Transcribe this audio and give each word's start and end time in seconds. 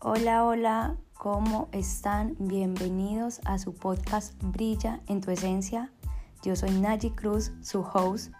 Hola, 0.00 0.44
hola, 0.44 0.94
¿cómo 1.14 1.68
están? 1.72 2.36
Bienvenidos 2.38 3.40
a 3.44 3.58
su 3.58 3.74
podcast 3.74 4.32
Brilla 4.40 5.00
en 5.08 5.20
tu 5.20 5.32
esencia. 5.32 5.90
Yo 6.44 6.54
soy 6.54 6.70
Naji 6.70 7.10
Cruz, 7.10 7.50
su 7.62 7.80
host, 7.80 8.32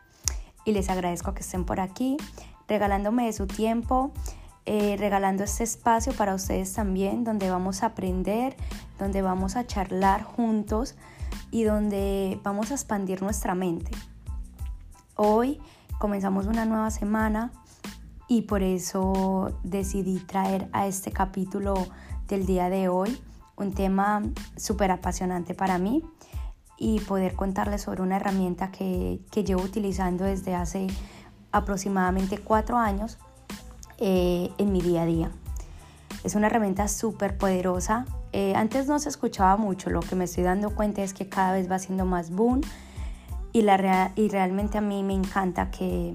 y 0.64 0.70
les 0.70 0.88
agradezco 0.88 1.34
que 1.34 1.40
estén 1.40 1.64
por 1.64 1.80
aquí, 1.80 2.16
regalándome 2.68 3.26
de 3.26 3.32
su 3.32 3.48
tiempo, 3.48 4.12
eh, 4.66 4.94
regalando 5.00 5.42
este 5.42 5.64
espacio 5.64 6.12
para 6.12 6.36
ustedes 6.36 6.72
también, 6.74 7.24
donde 7.24 7.50
vamos 7.50 7.82
a 7.82 7.86
aprender, 7.86 8.54
donde 8.96 9.20
vamos 9.20 9.56
a 9.56 9.66
charlar 9.66 10.22
juntos 10.22 10.94
y 11.50 11.64
donde 11.64 12.40
vamos 12.44 12.70
a 12.70 12.74
expandir 12.74 13.20
nuestra 13.20 13.56
mente. 13.56 13.90
Hoy 15.16 15.60
comenzamos 15.98 16.46
una 16.46 16.64
nueva 16.66 16.92
semana 16.92 17.50
y 18.28 18.42
por 18.42 18.62
eso 18.62 19.58
decidí 19.64 20.20
traer 20.20 20.68
a 20.72 20.86
este 20.86 21.10
capítulo 21.10 21.74
del 22.28 22.44
día 22.44 22.68
de 22.68 22.88
hoy 22.88 23.18
un 23.56 23.72
tema 23.72 24.22
súper 24.56 24.90
apasionante 24.90 25.54
para 25.54 25.78
mí 25.78 26.04
y 26.76 27.00
poder 27.00 27.34
contarles 27.34 27.82
sobre 27.82 28.02
una 28.02 28.16
herramienta 28.16 28.70
que, 28.70 29.20
llevo 29.34 29.62
utilizando 29.62 30.24
desde 30.24 30.54
hace 30.54 30.86
aproximadamente 31.50 32.38
cuatro 32.38 32.76
años 32.76 33.18
eh, 33.96 34.50
en 34.58 34.72
mi 34.72 34.80
día 34.80 35.02
a 35.02 35.06
día. 35.06 35.30
Es 36.22 36.34
una 36.34 36.46
herramienta 36.46 36.86
súper 36.86 37.36
poderosa. 37.36 38.04
Eh, 38.32 38.54
antes 38.54 38.86
no 38.86 38.98
se 38.98 39.08
escuchaba 39.08 39.56
mucho, 39.56 39.90
lo 39.90 40.00
que 40.00 40.14
me 40.14 40.24
estoy 40.24 40.44
dando 40.44 40.74
cuenta 40.74 41.02
es 41.02 41.14
que 41.14 41.28
cada 41.28 41.52
vez 41.52 41.70
va 41.70 41.78
siendo 41.78 42.04
más 42.04 42.30
boom 42.30 42.60
y, 43.52 43.62
la 43.62 44.12
y 44.14 44.28
realmente 44.28 44.78
a 44.78 44.82
mí 44.82 45.02
me 45.02 45.14
encanta 45.14 45.70
que 45.70 46.14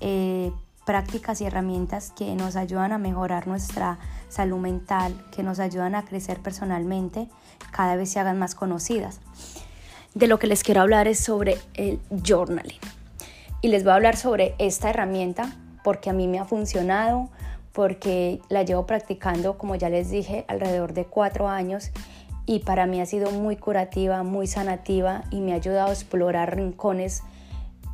eh, 0.00 0.52
prácticas 0.84 1.40
y 1.40 1.46
herramientas 1.46 2.12
que 2.16 2.34
nos 2.34 2.56
ayudan 2.56 2.92
a 2.92 2.98
mejorar 2.98 3.46
nuestra 3.46 3.98
salud 4.28 4.58
mental, 4.58 5.14
que 5.30 5.42
nos 5.42 5.60
ayudan 5.60 5.94
a 5.94 6.04
crecer 6.04 6.40
personalmente, 6.40 7.28
cada 7.70 7.96
vez 7.96 8.10
se 8.10 8.20
hagan 8.20 8.38
más 8.38 8.54
conocidas. 8.54 9.20
De 10.14 10.26
lo 10.26 10.38
que 10.38 10.46
les 10.46 10.62
quiero 10.62 10.82
hablar 10.82 11.08
es 11.08 11.18
sobre 11.18 11.58
el 11.74 12.00
journaling. 12.10 12.80
Y 13.60 13.68
les 13.68 13.84
voy 13.84 13.92
a 13.92 13.96
hablar 13.96 14.16
sobre 14.16 14.54
esta 14.58 14.90
herramienta 14.90 15.52
porque 15.84 16.10
a 16.10 16.12
mí 16.12 16.26
me 16.26 16.38
ha 16.38 16.44
funcionado, 16.44 17.30
porque 17.72 18.40
la 18.48 18.62
llevo 18.62 18.86
practicando, 18.86 19.56
como 19.56 19.76
ya 19.76 19.88
les 19.88 20.10
dije, 20.10 20.44
alrededor 20.48 20.92
de 20.92 21.04
cuatro 21.06 21.48
años 21.48 21.90
y 22.44 22.60
para 22.60 22.86
mí 22.86 23.00
ha 23.00 23.06
sido 23.06 23.30
muy 23.30 23.56
curativa, 23.56 24.22
muy 24.24 24.46
sanativa 24.46 25.22
y 25.30 25.40
me 25.40 25.52
ha 25.52 25.56
ayudado 25.56 25.90
a 25.90 25.92
explorar 25.92 26.56
rincones 26.56 27.22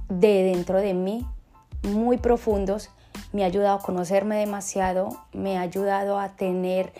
de 0.08 0.42
dentro 0.42 0.78
de 0.78 0.94
mí 0.94 1.26
muy 1.82 2.18
profundos, 2.18 2.90
me 3.32 3.42
ha 3.42 3.46
ayudado 3.46 3.78
a 3.78 3.82
conocerme 3.82 4.36
demasiado, 4.36 5.10
me 5.32 5.58
ha 5.58 5.62
ayudado 5.62 6.18
a 6.18 6.30
tener 6.30 6.92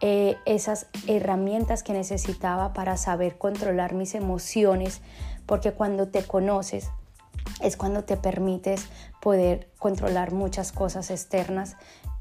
eh, 0.00 0.36
esas 0.44 0.88
herramientas 1.06 1.82
que 1.82 1.92
necesitaba 1.92 2.72
para 2.72 2.96
saber 2.96 3.38
controlar 3.38 3.94
mis 3.94 4.14
emociones, 4.14 5.00
porque 5.46 5.72
cuando 5.72 6.08
te 6.08 6.22
conoces 6.22 6.90
es 7.60 7.76
cuando 7.76 8.04
te 8.04 8.16
permites 8.16 8.86
poder 9.20 9.70
controlar 9.78 10.32
muchas 10.32 10.72
cosas 10.72 11.10
externas 11.10 11.76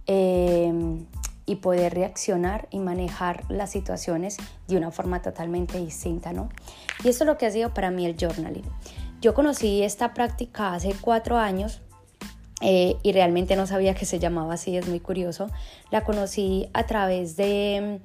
em, 0.06 1.06
y 1.46 1.56
poder 1.56 1.94
reaccionar 1.94 2.68
y 2.72 2.80
manejar 2.80 3.44
las 3.50 3.72
situaciones 3.72 4.38
de 4.68 4.78
una 4.78 4.92
forma 4.92 5.22
totalmente 5.22 5.78
distinta, 5.78 6.32
¿no? 6.32 6.50
Y 7.04 7.10
esto 7.10 7.24
es 7.24 7.28
lo 7.28 7.38
que 7.38 7.46
ha 7.46 7.52
sido 7.52 7.74
para 7.74 7.92
mí 7.92 8.06
el 8.06 8.16
journaling. 8.18 8.66
Yo 9.22 9.34
conocí 9.34 9.84
esta 9.84 10.14
práctica 10.14 10.74
hace 10.74 10.96
cuatro 11.00 11.38
años 11.38 11.82
eh, 12.62 12.96
y 13.04 13.12
realmente 13.12 13.56
no 13.56 13.68
sabía 13.68 13.96
que 13.96 14.06
se 14.06 14.20
llamaba 14.20 14.54
así, 14.54 14.78
es 14.78 14.88
muy 14.88 15.00
curioso. 15.00 15.50
La 15.92 16.04
conocí 16.04 16.70
a 16.74 16.86
través 16.86 17.36
de 17.36 18.00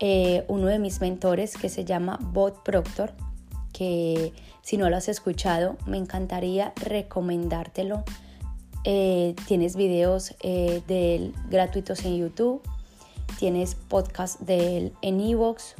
eh, 0.00 0.44
uno 0.48 0.66
de 0.66 0.78
mis 0.78 1.00
mentores 1.00 1.56
que 1.56 1.68
se 1.68 1.84
llama 1.84 2.18
Bob 2.20 2.62
Proctor, 2.62 3.12
que 3.72 4.32
si 4.62 4.76
no 4.76 4.88
lo 4.90 4.96
has 4.96 5.08
escuchado, 5.08 5.76
me 5.86 5.96
encantaría 5.96 6.72
recomendártelo. 6.76 8.04
Eh, 8.84 9.34
tienes 9.46 9.74
videos 9.74 10.36
gratuitos 11.50 12.04
en 12.04 12.18
YouTube, 12.18 12.62
tienes 13.38 13.74
podcast 13.74 14.40
de 14.40 14.76
él 14.76 14.92
en 15.02 15.20
Evox, 15.20 15.74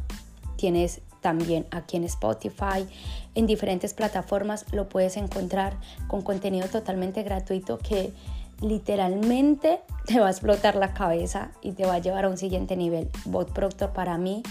tienes 0.57 1.01
también 1.21 1.67
aquí 1.71 1.97
en 1.97 2.05
Spotify, 2.05 2.87
en 3.35 3.47
diferentes 3.47 3.95
plataformas 3.95 4.67
lo 4.73 4.89
puedes 4.89 5.17
encontrar 5.17 5.77
con 6.07 6.23
contenido 6.23 6.69
totalmente 6.69 7.23
gratuito 7.23 7.79
que 7.79 8.13
literalmente 8.61 9.81
te 10.07 10.21
va 10.21 10.29
a 10.29 10.31
explotar 10.31 10.77
la 10.77 10.95
cabeza 10.95 11.51
y 11.63 11.73
te 11.73 11.85
va 11.85 11.95
a 11.95 11.99
llevar 11.99 12.25
a 12.25 12.29
un 12.29 12.39
siguiente 12.39 12.77
nivel. 12.77 13.09
Bot 13.25 13.53
Proctor 13.53 13.93
para 13.93 14.19
mí 14.19 14.43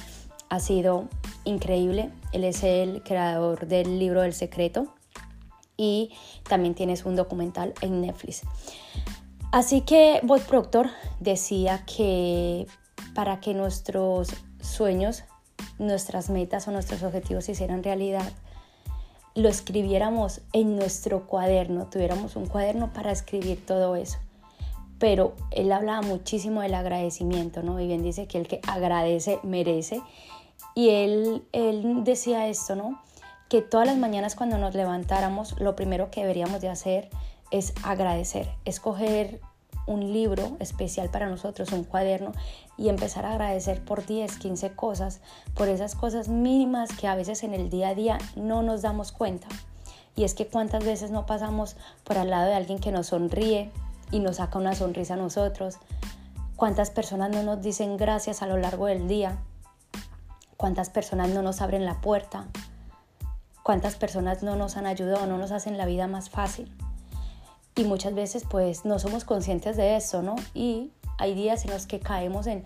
ha 0.49 0.59
sido 0.59 1.07
increíble. 1.43 2.11
Él 2.31 2.43
es 2.43 2.63
el 2.63 3.01
creador 3.03 3.67
del 3.67 3.99
libro 3.99 4.21
del 4.21 4.33
secreto 4.33 4.87
y 5.77 6.11
también 6.47 6.75
tienes 6.75 7.05
un 7.05 7.15
documental 7.15 7.73
en 7.81 8.01
Netflix. 8.01 8.41
Así 9.51 9.81
que 9.81 10.19
Bot 10.23 10.43
Proctor 10.43 10.89
decía 11.19 11.83
que 11.85 12.67
para 13.13 13.39
que 13.39 13.53
nuestros 13.53 14.29
sueños 14.61 15.23
nuestras 15.79 16.29
metas 16.29 16.67
o 16.67 16.71
nuestros 16.71 17.03
objetivos 17.03 17.45
se 17.45 17.53
hicieran 17.53 17.83
realidad, 17.83 18.31
lo 19.35 19.49
escribiéramos 19.49 20.41
en 20.53 20.75
nuestro 20.75 21.27
cuaderno, 21.27 21.87
tuviéramos 21.87 22.35
un 22.35 22.47
cuaderno 22.47 22.93
para 22.93 23.11
escribir 23.11 23.65
todo 23.65 23.95
eso. 23.95 24.17
Pero 24.97 25.35
él 25.51 25.71
hablaba 25.73 26.01
muchísimo 26.01 26.61
del 26.61 26.73
agradecimiento, 26.73 27.61
¿no? 27.61 27.79
Y 27.81 27.87
bien 27.87 28.01
dice 28.01 28.27
que 28.27 28.37
el 28.37 28.47
que 28.47 28.61
agradece 28.65 29.39
merece. 29.43 30.01
Y 30.73 30.89
él, 30.89 31.43
él 31.51 32.03
decía 32.05 32.47
esto, 32.47 32.75
¿no? 32.75 33.01
Que 33.49 33.61
todas 33.61 33.85
las 33.85 33.97
mañanas 33.97 34.35
cuando 34.35 34.57
nos 34.57 34.73
levantáramos, 34.73 35.59
lo 35.59 35.75
primero 35.75 36.09
que 36.11 36.21
deberíamos 36.21 36.61
de 36.61 36.69
hacer 36.69 37.09
es 37.51 37.73
agradecer, 37.83 38.47
escoger 38.63 39.41
un 39.87 40.13
libro 40.13 40.57
especial 40.59 41.09
para 41.09 41.29
nosotros, 41.29 41.71
un 41.71 41.83
cuaderno, 41.83 42.31
y 42.77 42.89
empezar 42.89 43.25
a 43.25 43.31
agradecer 43.31 43.83
por 43.83 44.05
10, 44.05 44.37
15 44.37 44.71
cosas, 44.71 45.21
por 45.53 45.67
esas 45.67 45.95
cosas 45.95 46.27
mínimas 46.27 46.91
que 46.93 47.07
a 47.07 47.15
veces 47.15 47.43
en 47.43 47.53
el 47.53 47.69
día 47.69 47.89
a 47.89 47.95
día 47.95 48.17
no 48.35 48.63
nos 48.63 48.81
damos 48.81 49.11
cuenta. 49.11 49.47
Y 50.15 50.23
es 50.23 50.33
que 50.33 50.47
cuántas 50.47 50.85
veces 50.85 51.11
no 51.11 51.25
pasamos 51.25 51.75
por 52.03 52.17
al 52.17 52.29
lado 52.29 52.47
de 52.47 52.55
alguien 52.55 52.79
que 52.79 52.91
nos 52.91 53.07
sonríe 53.07 53.71
y 54.11 54.19
nos 54.19 54.37
saca 54.37 54.59
una 54.59 54.75
sonrisa 54.75 55.15
a 55.15 55.17
nosotros. 55.17 55.77
Cuántas 56.55 56.89
personas 56.89 57.31
no 57.31 57.43
nos 57.43 57.61
dicen 57.61 57.97
gracias 57.97 58.41
a 58.41 58.47
lo 58.47 58.57
largo 58.57 58.85
del 58.85 59.07
día. 59.07 59.37
Cuántas 60.55 60.89
personas 60.89 61.29
no 61.29 61.41
nos 61.41 61.61
abren 61.61 61.85
la 61.85 61.99
puerta. 61.99 62.47
Cuántas 63.61 63.95
personas 63.95 64.41
no 64.41 64.55
nos 64.55 64.77
han 64.77 64.85
ayudado, 64.85 65.25
no 65.25 65.37
nos 65.37 65.51
hacen 65.51 65.77
la 65.77 65.85
vida 65.85 66.07
más 66.07 66.29
fácil 66.29 66.71
y 67.75 67.83
muchas 67.83 68.15
veces 68.15 68.45
pues 68.49 68.85
no 68.85 68.99
somos 68.99 69.25
conscientes 69.25 69.75
de 69.77 69.95
eso, 69.95 70.21
¿no? 70.21 70.35
Y 70.53 70.91
hay 71.17 71.33
días 71.33 71.65
en 71.65 71.71
los 71.71 71.85
que 71.85 71.99
caemos 71.99 72.47
en 72.47 72.63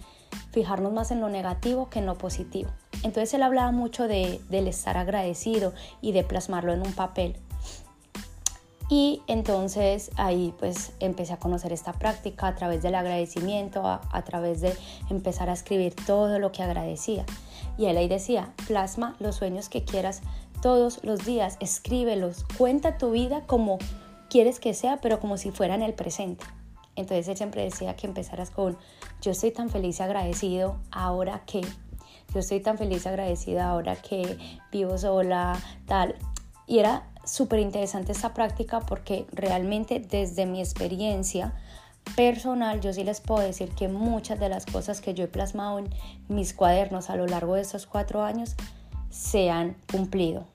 fijarnos 0.51 0.93
más 0.93 1.11
en 1.11 1.19
lo 1.19 1.29
negativo 1.29 1.89
que 1.89 1.99
en 1.99 2.05
lo 2.05 2.17
positivo. 2.17 2.69
Entonces 3.03 3.33
él 3.33 3.43
hablaba 3.43 3.71
mucho 3.71 4.07
de, 4.07 4.39
del 4.49 4.67
estar 4.67 4.97
agradecido 4.97 5.73
y 6.01 6.11
de 6.11 6.23
plasmarlo 6.23 6.73
en 6.73 6.81
un 6.81 6.93
papel. 6.93 7.35
Y 8.91 9.21
entonces 9.27 10.09
ahí 10.15 10.53
pues 10.57 10.93
empecé 10.99 11.33
a 11.33 11.37
conocer 11.37 11.71
esta 11.71 11.93
práctica 11.93 12.47
a 12.47 12.55
través 12.55 12.81
del 12.81 12.95
agradecimiento, 12.95 13.85
a, 13.85 14.01
a, 14.11 14.23
través 14.23 14.61
de 14.61 14.75
empezar 15.11 15.49
a 15.49 15.53
escribir 15.53 15.95
todo 15.95 16.39
lo 16.39 16.51
que 16.51 16.63
agradecía. 16.63 17.23
Y 17.77 17.85
él 17.85 17.97
ahí 17.97 18.07
decía, 18.07 18.51
plasma 18.67 19.15
los 19.19 19.35
sueños 19.35 19.69
que 19.69 19.83
quieras 19.83 20.21
todos 20.63 21.03
los 21.03 21.23
días, 21.23 21.57
escríbelos, 21.59 22.45
cuenta 22.57 22.97
tu 22.97 23.11
vida 23.11 23.43
como 23.45 23.77
quieres 24.29 24.59
que 24.59 24.73
sea, 24.73 24.97
pero 25.01 25.19
como 25.19 25.37
si 25.37 25.51
fuera 25.51 25.75
en 25.75 25.81
el 25.81 25.93
presente. 25.93 26.45
Entonces 26.95 27.27
él 27.27 27.37
siempre 27.37 27.63
decía 27.63 27.95
que 27.95 28.07
empezaras 28.07 28.51
con, 28.51 28.77
yo 29.21 29.31
estoy 29.31 29.51
tan 29.51 29.69
feliz 29.69 29.99
y 29.99 30.03
agradecido 30.03 30.77
ahora 30.91 31.43
que, 31.45 31.61
yo 32.33 32.39
estoy 32.39 32.59
tan 32.59 32.77
feliz 32.77 33.05
y 33.05 33.09
agradecida 33.09 33.69
ahora 33.69 33.95
que 33.95 34.37
vivo 34.71 34.97
sola, 34.97 35.57
tal. 35.87 36.15
Y 36.67 36.79
era 36.79 37.07
súper 37.25 37.59
interesante 37.59 38.11
esta 38.11 38.33
práctica 38.33 38.81
porque 38.81 39.25
realmente 39.31 39.99
desde 39.99 40.45
mi 40.45 40.59
experiencia 40.59 41.53
personal 42.15 42.81
yo 42.81 42.93
sí 42.93 43.03
les 43.03 43.21
puedo 43.21 43.41
decir 43.41 43.69
que 43.69 43.87
muchas 43.87 44.39
de 44.39 44.49
las 44.49 44.65
cosas 44.65 45.01
que 45.01 45.13
yo 45.13 45.23
he 45.23 45.27
plasmado 45.27 45.79
en 45.79 45.89
mis 46.27 46.53
cuadernos 46.53 47.09
a 47.09 47.15
lo 47.15 47.25
largo 47.25 47.55
de 47.55 47.61
estos 47.61 47.85
cuatro 47.85 48.23
años 48.23 48.55
se 49.09 49.49
han 49.49 49.75
cumplido. 49.91 50.45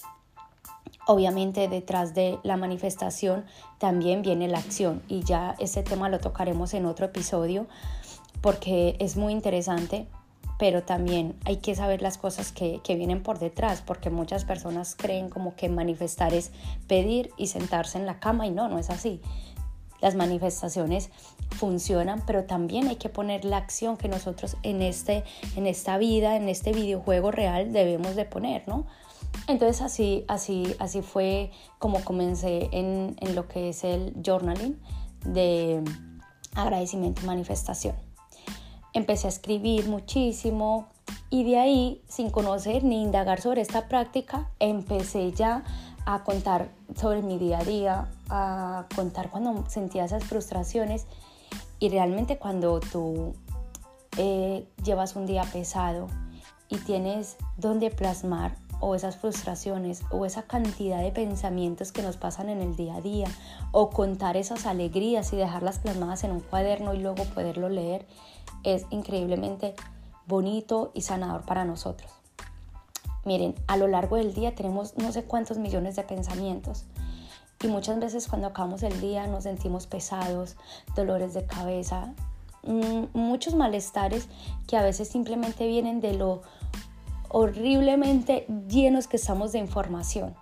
Obviamente 1.06 1.68
detrás 1.68 2.14
de 2.14 2.38
la 2.42 2.56
manifestación 2.56 3.44
también 3.78 4.22
viene 4.22 4.48
la 4.48 4.58
acción 4.58 5.02
y 5.06 5.22
ya 5.22 5.54
ese 5.58 5.82
tema 5.82 6.08
lo 6.08 6.18
tocaremos 6.18 6.72
en 6.72 6.86
otro 6.86 7.06
episodio 7.06 7.66
porque 8.40 8.96
es 9.00 9.16
muy 9.16 9.32
interesante, 9.32 10.06
pero 10.58 10.82
también 10.82 11.36
hay 11.44 11.58
que 11.58 11.74
saber 11.74 12.00
las 12.00 12.16
cosas 12.16 12.52
que, 12.52 12.80
que 12.82 12.94
vienen 12.94 13.22
por 13.22 13.38
detrás 13.38 13.82
porque 13.82 14.08
muchas 14.08 14.46
personas 14.46 14.96
creen 14.96 15.28
como 15.28 15.56
que 15.56 15.68
manifestar 15.68 16.32
es 16.32 16.52
pedir 16.86 17.30
y 17.36 17.48
sentarse 17.48 17.98
en 17.98 18.06
la 18.06 18.18
cama 18.18 18.46
y 18.46 18.50
no, 18.50 18.68
no 18.68 18.78
es 18.78 18.88
así. 18.88 19.20
las 20.00 20.14
manifestaciones 20.14 21.10
funcionan, 21.50 22.22
pero 22.26 22.44
también 22.44 22.88
hay 22.88 22.96
que 22.96 23.08
poner 23.08 23.44
la 23.44 23.58
acción 23.58 23.96
que 23.96 24.08
nosotros 24.08 24.56
en, 24.62 24.82
este, 24.82 25.24
en 25.56 25.66
esta 25.66 25.98
vida, 25.98 26.36
en 26.36 26.48
este 26.48 26.72
videojuego 26.72 27.30
real 27.30 27.72
debemos 27.72 28.16
de 28.16 28.24
poner, 28.24 28.66
¿no? 28.66 28.86
Entonces 29.46 29.82
así, 29.82 30.24
así, 30.28 30.74
así 30.78 31.02
fue 31.02 31.50
como 31.78 32.02
comencé 32.04 32.68
en, 32.72 33.16
en 33.20 33.34
lo 33.34 33.48
que 33.48 33.70
es 33.70 33.84
el 33.84 34.14
journaling 34.24 34.80
de 35.24 35.82
agradecimiento 36.54 37.22
y 37.22 37.26
manifestación. 37.26 37.96
Empecé 38.92 39.26
a 39.26 39.30
escribir 39.30 39.88
muchísimo 39.88 40.88
y 41.30 41.44
de 41.44 41.58
ahí, 41.58 42.02
sin 42.08 42.30
conocer 42.30 42.84
ni 42.84 43.02
indagar 43.02 43.40
sobre 43.40 43.60
esta 43.60 43.88
práctica, 43.88 44.50
empecé 44.60 45.32
ya 45.32 45.64
a 46.06 46.22
contar 46.22 46.70
sobre 46.94 47.22
mi 47.22 47.38
día 47.38 47.58
a 47.58 47.64
día, 47.64 48.08
a 48.28 48.86
contar 48.94 49.30
cuando 49.30 49.68
sentía 49.68 50.04
esas 50.04 50.24
frustraciones 50.24 51.06
y 51.80 51.88
realmente 51.88 52.38
cuando 52.38 52.80
tú 52.80 53.34
eh, 54.16 54.68
llevas 54.84 55.16
un 55.16 55.26
día 55.26 55.42
pesado 55.52 56.08
y 56.68 56.76
tienes 56.78 57.36
donde 57.56 57.90
plasmar 57.90 58.56
o 58.80 58.94
esas 58.94 59.16
frustraciones 59.16 60.02
o 60.10 60.26
esa 60.26 60.42
cantidad 60.42 61.02
de 61.02 61.12
pensamientos 61.12 61.92
que 61.92 62.02
nos 62.02 62.16
pasan 62.16 62.48
en 62.48 62.60
el 62.60 62.76
día 62.76 62.96
a 62.96 63.00
día 63.00 63.28
o 63.72 63.90
contar 63.90 64.36
esas 64.36 64.66
alegrías 64.66 65.32
y 65.32 65.36
dejarlas 65.36 65.78
plasmadas 65.78 66.24
en 66.24 66.32
un 66.32 66.40
cuaderno 66.40 66.94
y 66.94 66.98
luego 66.98 67.24
poderlo 67.24 67.68
leer 67.68 68.06
es 68.62 68.86
increíblemente 68.90 69.74
bonito 70.26 70.90
y 70.94 71.02
sanador 71.02 71.42
para 71.42 71.64
nosotros. 71.64 72.10
Miren, 73.24 73.54
a 73.66 73.76
lo 73.76 73.88
largo 73.88 74.16
del 74.16 74.34
día 74.34 74.54
tenemos 74.54 74.96
no 74.96 75.10
sé 75.12 75.24
cuántos 75.24 75.58
millones 75.58 75.96
de 75.96 76.02
pensamientos 76.02 76.84
y 77.62 77.68
muchas 77.68 77.98
veces 77.98 78.28
cuando 78.28 78.48
acabamos 78.48 78.82
el 78.82 79.00
día 79.00 79.26
nos 79.26 79.44
sentimos 79.44 79.86
pesados, 79.86 80.56
dolores 80.94 81.32
de 81.32 81.46
cabeza, 81.46 82.12
mm, 82.62 83.04
muchos 83.14 83.54
malestares 83.54 84.28
que 84.66 84.76
a 84.76 84.82
veces 84.82 85.08
simplemente 85.08 85.66
vienen 85.66 86.02
de 86.02 86.12
lo 86.14 86.42
horriblemente 87.36 88.46
llenos 88.68 89.08
que 89.08 89.16
estamos 89.16 89.50
de 89.50 89.58
información. 89.58 90.36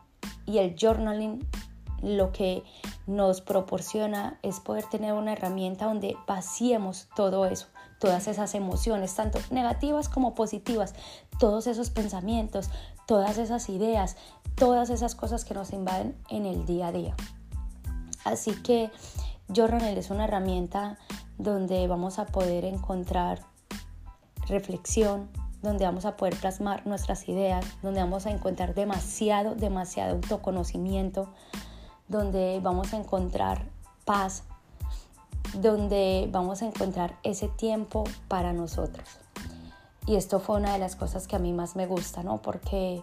Y 0.45 0.59
el 0.59 0.77
journaling 0.79 1.49
lo 2.03 2.33
que 2.33 2.65
nos 3.07 3.41
proporciona 3.41 4.39
es 4.43 4.61
poder 4.61 4.85
tener 4.85 5.15
una 5.15 5.33
herramienta 5.33 5.87
donde 5.87 6.19
vaciemos 6.27 7.09
todo 7.17 7.47
eso, 7.47 7.69
todas 7.99 8.29
esas 8.29 8.55
emociones, 8.55 9.15
tanto 9.15 9.39
negativas 9.51 10.11
como 10.11 10.35
positivas, 10.35 10.95
todos 11.39 11.67
esos 11.67 11.89
pensamientos, 11.89 12.69
todas 13.07 13.39
esas 13.39 13.71
ideas, 13.71 14.19
todas 14.55 14.91
esas 14.91 15.15
cosas 15.15 15.47
que 15.47 15.55
nos 15.55 15.73
invaden 15.73 16.15
en 16.29 16.45
el 16.45 16.67
día 16.67 16.89
a 16.89 16.93
día. 16.93 17.17
Así 18.23 18.53
que 18.63 18.91
Journal 19.49 19.97
es 19.97 20.11
una 20.11 20.25
herramienta 20.25 20.99
donde 21.39 21.89
vamos 21.89 22.19
a 22.19 22.27
poder 22.27 22.67
encontrar 22.67 23.41
reflexión, 24.47 25.31
donde 25.63 25.85
vamos 25.85 26.05
a 26.05 26.17
poder 26.17 26.37
plasmar 26.37 26.87
nuestras 26.87 27.29
ideas, 27.29 27.65
donde 27.83 28.01
vamos 28.01 28.27
a 28.27 28.31
encontrar 28.31 28.75
demasiado, 28.75 29.55
demasiado 29.55 30.17
autoconocimiento, 30.17 31.29
donde 32.09 32.61
vamos 32.63 32.93
a 32.93 32.97
encontrar 32.97 33.65
paz, 34.05 34.43
donde 35.55 36.29
vamos 36.31 36.63
a 36.63 36.67
encontrar 36.67 37.17
ese 37.23 37.49
tiempo 37.49 38.05
para 38.29 38.53
nosotros. 38.53 39.09
Y 40.07 40.17
esto 40.17 40.41
fue 40.41 40.57
una 40.57 40.73
de 40.73 40.79
las 40.79 40.97
cosas 40.97 41.29
que 41.29 41.37
a 41.37 41.39
mí 41.39 41.53
más 41.53 41.77
me 41.77 41.87
gusta, 41.87 42.23
¿no? 42.23 42.43
Porque 42.43 43.03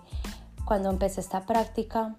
cuando 0.66 0.90
empecé 0.90 1.22
esta 1.22 1.46
práctica, 1.46 2.16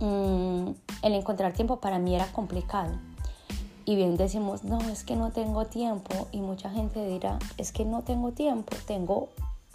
mm, 0.00 0.68
el 1.02 1.14
encontrar 1.14 1.54
tiempo 1.54 1.80
para 1.80 1.98
mí 1.98 2.14
era 2.14 2.26
complicado. 2.26 2.92
Y 3.84 3.96
bien 3.96 4.16
decimos, 4.16 4.64
no, 4.64 4.80
es 4.88 5.04
que 5.04 5.16
no 5.16 5.30
tengo 5.32 5.66
tiempo. 5.66 6.28
Y 6.32 6.40
mucha 6.40 6.70
gente 6.70 7.06
dirá, 7.06 7.38
es 7.56 7.72
que 7.72 7.84
no 7.84 8.02
tengo 8.02 8.32
tiempo, 8.32 8.76
tengo 8.86 9.28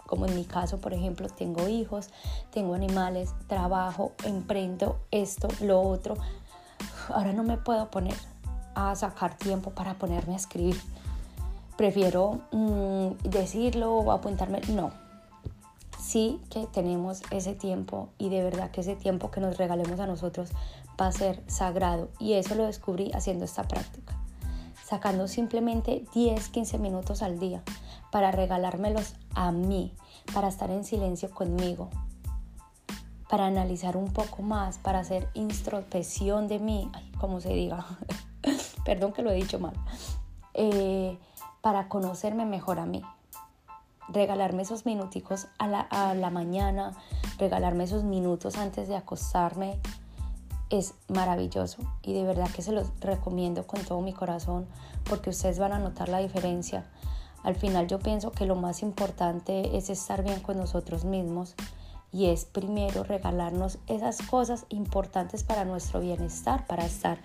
como 0.08 0.24
en 0.24 0.34
mi 0.34 0.44
caso, 0.44 0.78
por 0.78 0.94
ejemplo, 0.94 1.28
tengo 1.28 1.68
hijos, 1.68 2.08
tengo 2.50 2.72
animales, 2.72 3.34
trabajo, 3.46 4.12
emprendo 4.24 4.98
esto, 5.10 5.48
lo 5.60 5.82
otro. 5.82 6.16
Ahora 7.10 7.34
no 7.34 7.42
me 7.42 7.58
puedo 7.58 7.90
poner 7.90 8.16
a 8.74 8.96
sacar 8.96 9.36
tiempo 9.36 9.70
para 9.70 9.94
ponerme 9.94 10.32
a 10.32 10.36
escribir. 10.36 10.80
Prefiero 11.76 12.40
mm, 12.52 13.28
decirlo 13.28 13.92
o 13.96 14.10
apuntarme. 14.10 14.62
No. 14.72 14.92
Sí 16.00 16.40
que 16.48 16.66
tenemos 16.66 17.22
ese 17.30 17.54
tiempo 17.54 18.08
y 18.16 18.30
de 18.30 18.42
verdad 18.42 18.70
que 18.70 18.80
ese 18.80 18.96
tiempo 18.96 19.30
que 19.30 19.40
nos 19.40 19.58
regalemos 19.58 20.00
a 20.00 20.06
nosotros 20.06 20.48
va 21.00 21.06
a 21.06 21.12
ser 21.12 21.42
sagrado. 21.46 22.10
Y 22.18 22.34
eso 22.34 22.54
lo 22.54 22.66
descubrí 22.66 23.10
haciendo 23.14 23.44
esta 23.44 23.64
práctica. 23.64 24.16
Sacando 24.84 25.28
simplemente 25.28 26.04
10, 26.14 26.48
15 26.48 26.78
minutos 26.78 27.22
al 27.22 27.38
día 27.38 27.62
para 28.10 28.30
regalármelos 28.32 29.14
a 29.34 29.52
mí, 29.52 29.94
para 30.32 30.48
estar 30.48 30.70
en 30.70 30.84
silencio 30.84 31.30
conmigo, 31.30 31.90
para 33.28 33.46
analizar 33.46 33.96
un 33.96 34.12
poco 34.12 34.42
más, 34.42 34.78
para 34.78 35.00
hacer 35.00 35.28
introspección 35.34 36.48
de 36.48 36.58
mí, 36.58 36.90
como 37.18 37.40
se 37.40 37.50
diga, 37.50 37.84
perdón 38.84 39.12
que 39.12 39.22
lo 39.22 39.30
he 39.30 39.34
dicho 39.34 39.58
mal, 39.58 39.74
eh, 40.54 41.18
para 41.60 41.88
conocerme 41.88 42.46
mejor 42.46 42.78
a 42.78 42.86
mí. 42.86 43.02
Regalarme 44.08 44.62
esos 44.62 44.86
minuticos 44.86 45.48
a 45.58 46.14
la 46.14 46.30
mañana, 46.30 46.92
regalarme 47.36 47.84
esos 47.84 48.04
minutos 48.04 48.56
antes 48.56 48.88
de 48.88 48.96
acostarme, 48.96 49.78
es 50.70 50.94
maravilloso 51.08 51.78
y 52.02 52.12
de 52.12 52.24
verdad 52.24 52.50
que 52.50 52.62
se 52.62 52.72
los 52.72 52.88
recomiendo 53.00 53.66
con 53.66 53.80
todo 53.82 54.00
mi 54.00 54.12
corazón 54.12 54.66
porque 55.08 55.30
ustedes 55.30 55.58
van 55.58 55.72
a 55.72 55.78
notar 55.78 56.08
la 56.08 56.18
diferencia 56.18 56.84
al 57.44 57.54
final 57.54 57.86
yo 57.86 57.98
pienso 57.98 58.32
que 58.32 58.46
lo 58.46 58.56
más 58.56 58.82
importante 58.82 59.76
es 59.76 59.90
estar 59.90 60.22
bien 60.24 60.40
con 60.40 60.56
nosotros 60.56 61.04
mismos 61.04 61.54
y 62.12 62.26
es 62.26 62.44
primero 62.44 63.04
regalarnos 63.04 63.78
esas 63.86 64.22
cosas 64.22 64.64
importantes 64.70 65.44
para 65.44 65.64
nuestro 65.64 66.00
bienestar, 66.00 66.66
para 66.66 66.84
estar 66.84 67.18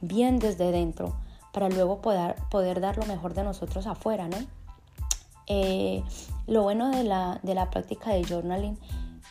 bien 0.00 0.38
desde 0.38 0.70
dentro, 0.70 1.14
para 1.52 1.68
luego 1.68 2.00
poder, 2.00 2.36
poder 2.50 2.80
dar 2.80 2.98
lo 2.98 3.06
mejor 3.06 3.34
de 3.34 3.42
nosotros 3.42 3.86
afuera, 3.86 4.28
¿no? 4.28 4.36
Eh, 5.48 6.04
lo 6.46 6.62
bueno 6.62 6.90
de 6.90 7.04
la, 7.04 7.40
de 7.42 7.54
la 7.54 7.70
práctica 7.70 8.10
de 8.10 8.22
journaling 8.22 8.78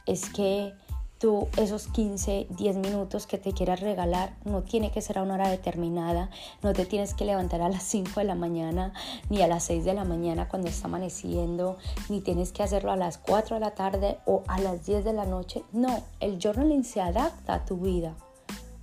es 0.06 0.30
que 0.30 0.74
tú 1.20 1.48
esos 1.58 1.88
15, 1.88 2.48
10 2.50 2.78
minutos 2.78 3.28
que 3.28 3.38
te 3.38 3.54
quieras 3.54 3.80
regalar 3.80 4.36
no 4.46 4.62
tiene 4.62 4.92
que 4.92 5.02
ser 5.02 5.18
a 5.18 5.24
una 5.24 5.36
hora 5.36 5.50
determinada, 5.50 6.30
no 6.62 6.74
te 6.74 6.86
tienes 6.86 7.14
que 7.14 7.26
levantar 7.26 7.62
a 7.62 7.70
las 7.70 7.84
5 7.84 8.20
de 8.20 8.26
la 8.26 8.36
mañana 8.36 8.94
ni 9.30 9.42
a 9.42 9.48
las 9.48 9.64
6 9.64 9.86
de 9.86 9.94
la 9.94 10.04
mañana 10.04 10.48
cuando 10.48 10.68
está 10.68 10.88
amaneciendo, 10.88 11.78
ni 12.10 12.22
tienes 12.22 12.52
que 12.52 12.64
hacerlo 12.64 12.92
a 12.92 12.98
las 12.98 13.18
4 13.18 13.56
de 13.56 13.60
la 13.60 13.72
tarde 13.72 14.20
o 14.26 14.44
a 14.48 14.60
las 14.60 14.86
10 14.86 15.04
de 15.04 15.14
la 15.14 15.26
noche. 15.26 15.64
No, 15.72 16.04
el 16.20 16.40
journaling 16.40 16.84
se 16.84 17.02
adapta 17.02 17.56
a 17.56 17.66
tu 17.66 17.78
vida. 17.78 18.16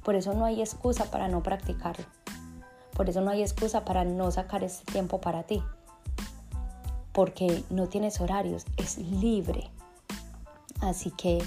Por 0.03 0.17
eso 0.17 0.35
no 0.35 0.45
hay 0.45 0.61
excusa 0.61 1.11
para 1.11 1.29
no 1.29 1.43
practicarlo. 1.43 2.05
Por 2.95 3.09
eso 3.09 3.21
no 3.21 3.31
hay 3.31 3.43
excusa 3.43 3.85
para 3.85 4.05
no 4.05 4.31
sacar 4.31 4.63
este 4.63 4.91
tiempo 4.93 5.21
para 5.21 5.45
ti. 5.45 5.63
Porque 7.13 7.65
no 7.71 7.89
tienes 7.89 8.21
horarios, 8.21 8.67
es 8.77 8.99
libre. 8.99 9.71
Así 10.81 11.11
que 11.11 11.43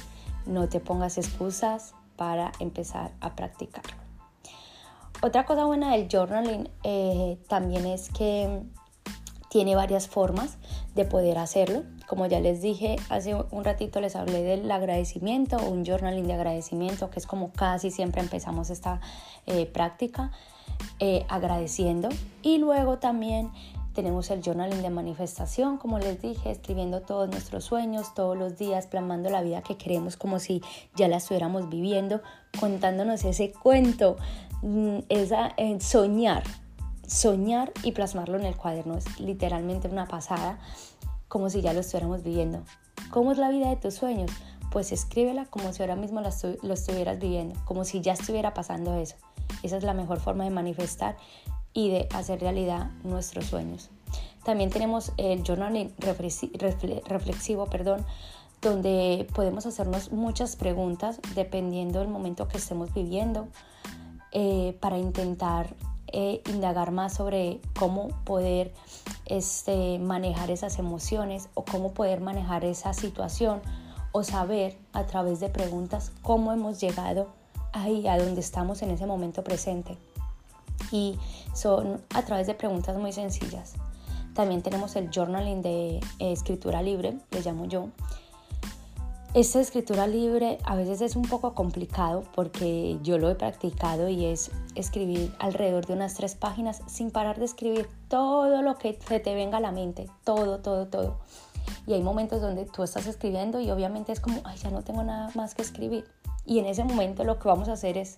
no 0.47 0.69
te 0.69 0.79
pongas 0.79 1.17
excusas 1.17 1.93
para 2.15 2.51
empezar 2.59 3.11
a 3.21 3.35
practicarlo. 3.35 3.95
Otra 5.21 5.45
cosa 5.45 5.65
buena 5.65 5.93
del 5.93 6.07
journaling 6.07 6.69
eh, 6.83 7.39
también 7.47 7.85
es 7.87 8.09
que 8.09 8.61
tiene 9.49 9.75
varias 9.75 10.07
formas 10.07 10.57
de 10.93 11.05
poder 11.05 11.37
hacerlo. 11.37 11.83
Como 12.07 12.25
ya 12.27 12.39
les 12.39 12.61
dije, 12.61 12.97
hace 13.09 13.33
un 13.33 13.63
ratito 13.63 13.99
les 14.01 14.15
hablé 14.15 14.43
del 14.43 14.69
agradecimiento, 14.69 15.57
un 15.57 15.85
journaling 15.85 16.27
de 16.27 16.33
agradecimiento, 16.33 17.09
que 17.09 17.19
es 17.19 17.25
como 17.25 17.51
casi 17.51 17.89
siempre 17.89 18.21
empezamos 18.21 18.69
esta 18.69 19.01
eh, 19.45 19.65
práctica, 19.65 20.31
eh, 20.99 21.25
agradeciendo. 21.29 22.09
Y 22.43 22.59
luego 22.59 22.99
también 22.99 23.51
tenemos 23.97 24.29
el 24.29 24.43
journaling 24.43 24.83
de 24.83 24.91
manifestación, 24.91 25.77
como 25.79 25.97
les 25.97 26.21
dije, 26.21 26.51
escribiendo 26.51 27.01
todos 27.01 27.27
nuestros 27.29 27.63
sueños 27.63 28.13
todos 28.13 28.37
los 28.37 28.55
días, 28.55 28.85
plasmando 28.85 29.31
la 29.31 29.41
vida 29.41 29.63
que 29.63 29.75
queremos 29.75 30.17
como 30.17 30.37
si 30.37 30.61
ya 30.95 31.07
la 31.07 31.17
estuviéramos 31.17 31.67
viviendo, 31.67 32.21
contándonos 32.59 33.25
ese 33.25 33.51
cuento, 33.51 34.17
mm, 34.61 34.99
esa 35.09 35.51
eh, 35.57 35.79
soñar, 35.79 36.43
soñar 37.07 37.71
y 37.81 37.93
plasmarlo 37.93 38.37
en 38.37 38.45
el 38.45 38.55
cuaderno 38.55 38.97
es 38.97 39.19
literalmente 39.19 39.87
una 39.87 40.07
pasada, 40.07 40.59
como 41.27 41.49
si 41.49 41.61
ya 41.61 41.73
lo 41.73 41.79
estuviéramos 41.79 42.21
viviendo. 42.21 42.61
¿Cómo 43.09 43.31
es 43.31 43.39
la 43.39 43.49
vida 43.49 43.67
de 43.69 43.77
tus 43.77 43.95
sueños? 43.95 44.29
Pues 44.71 44.91
escríbela 44.91 45.45
como 45.45 45.73
si 45.73 45.81
ahora 45.81 45.95
mismo 45.95 46.21
lo, 46.21 46.29
lo 46.61 46.73
estuvieras 46.75 47.17
viviendo, 47.17 47.59
como 47.65 47.83
si 47.83 48.01
ya 48.01 48.13
estuviera 48.13 48.53
pasando 48.53 48.93
eso. 48.93 49.15
Esa 49.63 49.77
es 49.77 49.83
la 49.83 49.95
mejor 49.95 50.19
forma 50.19 50.43
de 50.43 50.51
manifestar 50.51 51.17
y 51.77 51.91
de 51.91 52.07
hacer 52.11 52.39
realidad 52.39 52.89
nuestros 53.03 53.45
sueños. 53.45 53.91
También 54.43 54.71
tenemos 54.71 55.11
el 55.17 55.43
journaling 55.43 55.93
reflexivo, 55.99 57.67
perdón, 57.67 58.03
donde 58.63 59.27
podemos 59.35 59.67
hacernos 59.67 60.11
muchas 60.11 60.55
preguntas 60.55 61.19
dependiendo 61.35 61.99
del 61.99 62.07
momento 62.07 62.47
que 62.47 62.57
estemos 62.57 62.91
viviendo 62.95 63.47
eh, 64.31 64.75
para 64.79 64.97
intentar 64.97 65.75
eh, 66.07 66.41
indagar 66.49 66.89
más 66.89 67.13
sobre 67.13 67.61
cómo 67.77 68.07
poder 68.23 68.73
este, 69.27 69.99
manejar 69.99 70.49
esas 70.49 70.79
emociones 70.79 71.47
o 71.53 71.63
cómo 71.63 71.93
poder 71.93 72.21
manejar 72.21 72.65
esa 72.65 72.91
situación 72.93 73.61
o 74.13 74.23
saber 74.23 74.79
a 74.93 75.05
través 75.05 75.39
de 75.39 75.49
preguntas 75.49 76.11
cómo 76.23 76.51
hemos 76.53 76.79
llegado 76.79 77.27
ahí, 77.71 78.07
a 78.07 78.17
donde 78.17 78.41
estamos 78.41 78.81
en 78.81 78.89
ese 78.89 79.05
momento 79.05 79.43
presente. 79.43 79.95
Y 80.91 81.17
son 81.53 82.01
a 82.13 82.23
través 82.23 82.47
de 82.47 82.53
preguntas 82.53 82.97
muy 82.97 83.11
sencillas. 83.11 83.73
También 84.33 84.61
tenemos 84.61 84.95
el 84.95 85.09
journaling 85.09 85.61
de 85.61 85.97
eh, 85.97 86.31
escritura 86.31 86.81
libre, 86.81 87.17
le 87.31 87.41
llamo 87.41 87.65
yo. 87.65 87.89
Esta 89.33 89.59
escritura 89.59 90.07
libre 90.07 90.57
a 90.63 90.75
veces 90.75 91.01
es 91.01 91.15
un 91.15 91.23
poco 91.23 91.53
complicado 91.53 92.23
porque 92.33 92.97
yo 93.03 93.17
lo 93.17 93.29
he 93.29 93.35
practicado 93.35 94.09
y 94.09 94.25
es 94.25 94.51
escribir 94.73 95.31
alrededor 95.37 95.85
de 95.85 95.93
unas 95.93 96.15
tres 96.15 96.33
páginas 96.35 96.81
sin 96.87 97.11
parar 97.11 97.37
de 97.37 97.45
escribir 97.45 97.89
todo 98.07 98.61
lo 98.61 98.77
que 98.77 98.97
se 99.07 99.19
te 99.19 99.35
venga 99.35 99.57
a 99.57 99.61
la 99.61 99.71
mente, 99.71 100.09
todo, 100.23 100.59
todo, 100.59 100.87
todo. 100.87 101.19
Y 101.85 101.93
hay 101.93 102.01
momentos 102.01 102.41
donde 102.41 102.65
tú 102.65 102.83
estás 102.83 103.05
escribiendo 103.05 103.59
y 103.59 103.69
obviamente 103.69 104.11
es 104.11 104.19
como, 104.19 104.41
ay, 104.43 104.57
ya 104.57 104.71
no 104.71 104.81
tengo 104.81 105.03
nada 105.03 105.29
más 105.35 105.55
que 105.55 105.61
escribir. 105.61 106.05
Y 106.45 106.59
en 106.59 106.65
ese 106.65 106.83
momento 106.83 107.23
lo 107.23 107.37
que 107.37 107.47
vamos 107.47 107.69
a 107.69 107.73
hacer 107.73 107.97
es 107.97 108.15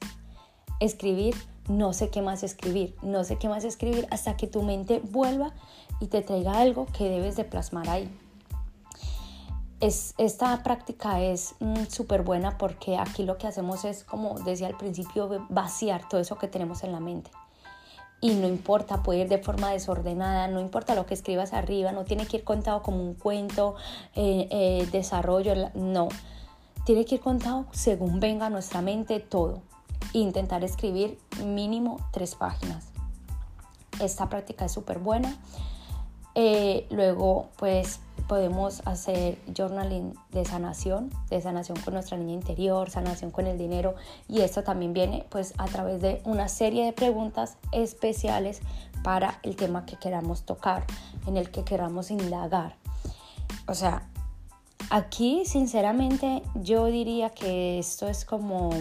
escribir, 0.80 1.36
no 1.70 1.94
sé 1.94 2.10
qué 2.10 2.22
más 2.22 2.44
escribir, 2.44 2.96
no 3.02 3.24
sé 3.24 3.38
qué 3.38 3.48
más 3.48 3.64
escribir 3.64 4.08
hasta 4.12 4.36
que 4.36 4.48
tu 4.48 4.64
mente 4.64 5.02
vuelva 5.12 5.54
y 6.02 6.08
te 6.08 6.22
traiga 6.22 6.60
algo 6.60 6.88
que 6.88 7.10
debes 7.10 7.38
de 7.38 7.46
plasmar 7.46 7.88
ahí. 7.90 8.10
Es, 9.80 10.14
esta 10.18 10.62
práctica 10.62 11.22
es 11.22 11.56
mm, 11.60 11.86
súper 11.88 12.24
buena 12.24 12.58
porque 12.58 12.98
aquí 12.98 13.24
lo 13.24 13.38
que 13.38 13.48
hacemos 13.48 13.86
es, 13.86 14.04
como 14.04 14.38
decía 14.40 14.68
al 14.68 14.76
principio, 14.76 15.46
vaciar 15.48 16.10
todo 16.10 16.20
eso 16.20 16.38
que 16.38 16.50
tenemos 16.50 16.84
en 16.84 16.92
la 16.92 17.00
mente. 17.00 17.32
Y 18.20 18.32
no 18.32 18.48
importa, 18.48 19.02
puede 19.02 19.22
ir 19.22 19.30
de 19.30 19.38
forma 19.38 19.72
desordenada, 19.72 20.50
no 20.50 20.60
importa 20.60 20.96
lo 20.96 21.06
que 21.06 21.14
escribas 21.14 21.54
arriba, 21.54 21.94
no 21.94 22.04
tiene 22.04 22.26
que 22.26 22.38
ir 22.38 22.44
contado 22.44 22.84
como 22.84 23.02
un 23.02 23.14
cuento, 23.14 23.76
eh, 24.16 24.50
eh, 24.52 24.90
desarrollo, 24.92 25.54
no 25.76 26.10
tiene 26.84 27.06
que 27.06 27.16
ir 27.16 27.22
contado 27.22 27.68
según 27.72 28.20
venga 28.20 28.50
nuestra 28.50 28.82
mente 28.82 29.20
todo. 29.20 29.62
Intentar 30.14 30.64
escribir 30.64 31.20
mínimo 31.44 32.00
tres 32.12 32.36
páginas. 32.36 32.86
Esta 34.00 34.30
práctica 34.30 34.66
es 34.66 34.72
súper 34.72 35.00
buena. 35.00 35.38
Eh, 36.36 36.88
luego, 36.90 37.50
pues 37.58 38.00
podemos 38.28 38.82
hacer 38.86 39.40
journaling 39.58 40.14
de 40.32 40.46
sanación, 40.46 41.10
de 41.30 41.42
sanación 41.42 41.80
con 41.80 41.96
nuestra 41.96 42.18
niña 42.18 42.34
interior, 42.34 42.90
sanación 42.90 43.32
con 43.32 43.48
el 43.48 43.58
dinero 43.58 43.96
y 44.28 44.42
esto 44.42 44.64
también 44.64 44.94
viene 44.94 45.26
pues 45.30 45.54
a 45.58 45.66
través 45.66 46.00
de 46.02 46.22
una 46.26 46.48
serie 46.48 46.86
de 46.86 46.94
preguntas 46.94 47.58
especiales 47.72 48.62
para 49.04 49.40
el 49.42 49.56
tema 49.56 49.86
que 49.88 49.96
queramos 49.96 50.44
tocar, 50.44 50.86
en 51.26 51.38
el 51.38 51.50
que 51.50 51.64
queramos 51.64 52.12
indagar. 52.12 52.76
O 53.68 53.74
sea, 53.74 54.08
Aquí, 54.92 55.44
sinceramente, 55.46 56.42
yo 56.56 56.86
diría 56.86 57.30
que 57.30 57.78
esto 57.78 58.08
es 58.08 58.26
como 58.26 58.72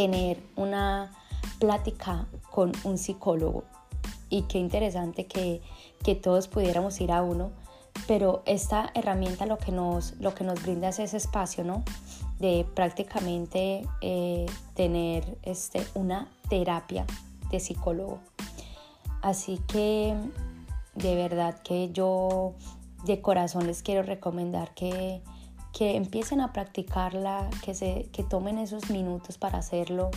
tener 0.00 0.42
una 0.56 1.12
plática 1.58 2.26
con 2.50 2.72
un 2.84 2.96
psicólogo. 2.96 3.64
Y 4.30 4.42
qué 4.44 4.56
interesante 4.56 5.26
que, 5.26 5.60
todos 6.22 6.48
pudiéramos 6.48 6.98
ir 7.02 7.12
a 7.12 7.22
uno. 7.22 7.50
Pero 8.06 8.42
esta 8.46 8.90
herramienta 8.94 9.44
lo 9.44 9.58
que 9.58 9.72
nos, 9.72 10.14
lo 10.18 10.34
que 10.34 10.42
nos 10.42 10.62
brinda 10.62 10.88
es 10.88 11.00
ese 11.00 11.18
espacio, 11.18 11.64
¿no? 11.64 11.84
De 12.38 12.66
prácticamente 12.74 13.86
eh, 14.00 14.46
tener 14.74 15.36
este, 15.42 15.86
una 15.92 16.28
terapia 16.48 17.04
de 17.50 17.60
psicólogo. 17.60 18.20
Así 19.20 19.58
que 19.68 20.16
de 20.94 21.14
verdad 21.14 21.60
que 21.62 21.90
yo 21.92 22.54
de 23.04 23.20
corazón 23.20 23.66
les 23.66 23.82
quiero 23.82 24.02
recomendar 24.02 24.72
que, 24.72 25.20
que 25.72 25.96
empiecen 25.96 26.40
a 26.40 26.52
practicarla, 26.52 27.48
que, 27.64 27.74
se, 27.74 28.08
que 28.12 28.22
tomen 28.22 28.58
esos 28.58 28.90
minutos 28.90 29.38
para 29.38 29.58
hacerlo. 29.58 30.10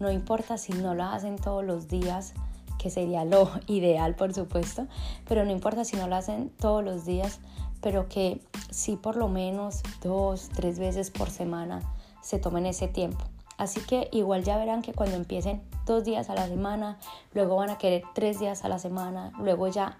No 0.00 0.10
importa 0.10 0.58
si 0.58 0.72
no 0.72 0.94
lo 0.94 1.04
hacen 1.04 1.36
todos 1.36 1.64
los 1.64 1.88
días, 1.88 2.34
que 2.78 2.90
sería 2.90 3.24
lo 3.24 3.50
ideal, 3.66 4.14
por 4.14 4.32
supuesto, 4.34 4.86
pero 5.26 5.44
no 5.44 5.50
importa 5.50 5.84
si 5.84 5.96
no 5.96 6.08
lo 6.08 6.16
hacen 6.16 6.50
todos 6.58 6.84
los 6.84 7.04
días, 7.04 7.40
pero 7.80 8.08
que 8.08 8.40
sí 8.70 8.96
por 8.96 9.16
lo 9.16 9.28
menos 9.28 9.82
dos, 10.02 10.48
tres 10.54 10.78
veces 10.78 11.10
por 11.10 11.30
semana 11.30 11.82
se 12.22 12.38
tomen 12.38 12.66
ese 12.66 12.88
tiempo. 12.88 13.24
Así 13.56 13.80
que 13.80 14.08
igual 14.12 14.44
ya 14.44 14.56
verán 14.56 14.82
que 14.82 14.92
cuando 14.92 15.16
empiecen 15.16 15.60
dos 15.84 16.04
días 16.04 16.30
a 16.30 16.34
la 16.34 16.46
semana, 16.46 16.98
luego 17.34 17.56
van 17.56 17.70
a 17.70 17.78
querer 17.78 18.02
tres 18.14 18.38
días 18.38 18.64
a 18.64 18.68
la 18.68 18.78
semana, 18.78 19.32
luego 19.38 19.66
ya 19.66 19.98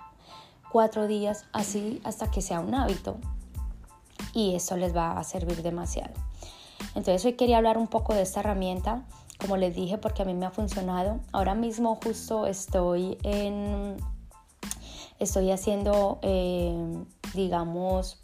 cuatro 0.70 1.08
días, 1.08 1.44
así 1.52 2.00
hasta 2.04 2.30
que 2.30 2.40
sea 2.40 2.60
un 2.60 2.74
hábito. 2.74 3.16
Y 4.32 4.54
eso 4.54 4.76
les 4.76 4.94
va 4.94 5.18
a 5.18 5.24
servir 5.24 5.62
demasiado. 5.62 6.14
Entonces 6.94 7.24
hoy 7.24 7.34
quería 7.34 7.58
hablar 7.58 7.78
un 7.78 7.86
poco 7.86 8.14
de 8.14 8.22
esta 8.22 8.40
herramienta, 8.40 9.04
como 9.38 9.56
les 9.56 9.74
dije, 9.74 9.98
porque 9.98 10.22
a 10.22 10.24
mí 10.24 10.34
me 10.34 10.46
ha 10.46 10.50
funcionado. 10.50 11.20
Ahora 11.32 11.54
mismo 11.54 11.98
justo 12.02 12.46
estoy 12.46 13.18
en... 13.22 13.96
Estoy 15.18 15.50
haciendo, 15.50 16.20
eh, 16.22 17.04
digamos, 17.34 18.22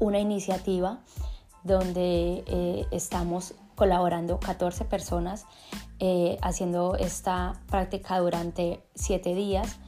una 0.00 0.18
iniciativa 0.18 1.00
donde 1.62 2.42
eh, 2.46 2.86
estamos 2.90 3.54
colaborando 3.74 4.38
14 4.38 4.84
personas 4.84 5.46
eh, 5.98 6.38
haciendo 6.42 6.96
esta 6.96 7.60
práctica 7.68 8.18
durante 8.18 8.82
7 8.94 9.34
días 9.34 9.78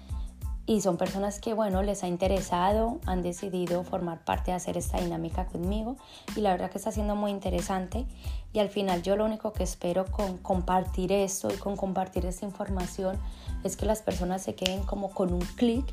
y 0.67 0.81
son 0.81 0.97
personas 0.97 1.41
que, 1.41 1.55
bueno, 1.55 1.83
les 1.83 2.03
ha 2.03 2.09
interesado, 2.09 2.99
han 3.07 3.23
decidido 3.23 3.85
formar 3.85 4.25
parte 4.25 4.51
de 4.51 4.57
hacer 4.57 4.77
esta 4.77 5.01
dinámica 5.01 5.47
conmigo 5.47 5.97
y 6.35 6.41
la 6.41 6.51
verdad 6.51 6.71
que 6.71 6.79
está 6.79 6.91
siendo 6.91 7.15
muy 7.15 7.31
interesante 7.31 8.05
y 8.53 8.59
al 8.59 8.69
final 8.69 9.03
yo 9.03 9.15
lo 9.15 9.25
único 9.25 9.53
que 9.53 9.63
espero 9.63 10.07
con 10.07 10.39
compartir 10.39 11.13
esto 11.13 11.49
y 11.55 11.57
con 11.57 11.77
compartir 11.77 12.27
esta 12.27 12.45
información 12.45 13.17
es 13.63 13.77
que 13.77 13.87
las 13.87 14.03
personas 14.03 14.43
se 14.43 14.57
queden 14.57 14.83
como 14.83 15.11
con 15.11 15.33
un 15.33 15.41
clic 15.41 15.87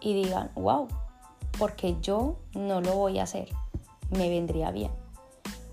y 0.00 0.14
digan, 0.14 0.50
wow, 0.56 0.88
porque 1.56 1.96
yo 2.02 2.36
no 2.54 2.80
lo 2.80 2.96
voy 2.96 3.20
a 3.20 3.22
hacer, 3.22 3.48
me 4.10 4.28
vendría 4.28 4.72
bien 4.72 4.90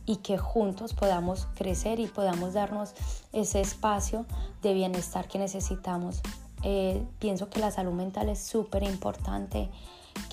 y 0.05 0.17
que 0.17 0.37
juntos 0.37 0.93
podamos 0.93 1.47
crecer 1.55 1.99
y 1.99 2.05
podamos 2.05 2.53
darnos 2.53 2.93
ese 3.33 3.59
espacio 3.59 4.27
de 4.61 4.75
bienestar 4.75 5.27
que 5.27 5.39
necesitamos 5.39 6.21
eh, 6.67 7.05
pienso 7.19 7.47
que 7.51 7.59
la 7.59 7.69
salud 7.69 7.93
mental 7.93 8.27
es 8.27 8.39
súper 8.39 8.81
importante, 8.81 9.69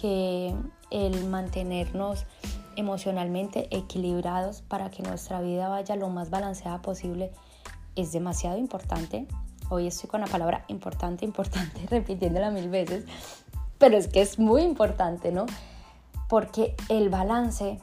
que 0.01 0.55
el 0.91 1.27
mantenernos 1.27 2.25
emocionalmente 2.75 3.69
equilibrados 3.71 4.63
para 4.63 4.91
que 4.91 5.03
nuestra 5.03 5.43
vida 5.43 5.69
vaya 5.69 5.95
lo 5.95 6.09
más 6.09 6.31
balanceada 6.31 6.81
posible 6.81 7.33
es 7.97 8.13
demasiado 8.13 8.57
importante. 8.57 9.27
Hoy 9.69 9.89
estoy 9.89 10.09
con 10.09 10.23
la 10.23 10.27
palabra 10.27 10.65
importante, 10.69 11.27
importante, 11.27 11.87
repitiéndola 11.91 12.51
mil 12.51 12.71
veces, 12.71 13.05
pero 13.77 13.99
es 13.99 14.09
que 14.09 14.23
es 14.23 14.39
muy 14.39 14.63
importante, 14.63 15.33
¿no? 15.33 15.45
Porque 16.31 16.75
el 16.89 17.11
balance 17.11 17.79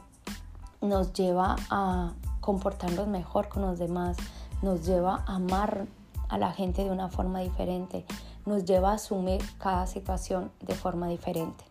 nos 0.80 1.12
lleva 1.12 1.54
a 1.70 2.14
comportarnos 2.40 3.06
mejor 3.06 3.48
con 3.48 3.62
los 3.62 3.78
demás, 3.78 4.16
nos 4.60 4.84
lleva 4.84 5.22
a 5.24 5.36
amar 5.36 5.86
a 6.28 6.36
la 6.36 6.52
gente 6.52 6.82
de 6.82 6.90
una 6.90 7.08
forma 7.08 7.40
diferente, 7.40 8.04
nos 8.46 8.64
lleva 8.64 8.90
a 8.90 8.94
asumir 8.94 9.40
cada 9.58 9.86
situación 9.86 10.50
de 10.60 10.74
forma 10.74 11.08
diferente. 11.08 11.64